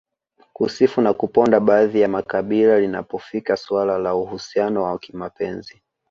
kusifu 0.53 1.01
na 1.01 1.13
kuponda 1.13 1.59
baadhi 1.59 2.01
ya 2.01 2.07
makabila 2.07 2.79
linapofika 2.79 3.57
suala 3.57 3.97
la 3.97 4.15
uhusiano 4.15 4.83
wa 4.83 4.99
kimapenzi 4.99 5.81